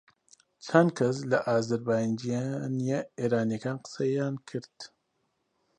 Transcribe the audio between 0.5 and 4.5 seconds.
چەند کەس لە ئازەربایجانییە ئێرانییەکان قسەیان